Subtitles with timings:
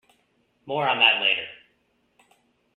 [0.65, 1.47] More on that later.